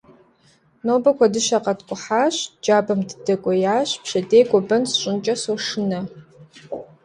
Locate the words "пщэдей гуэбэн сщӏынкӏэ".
4.03-5.35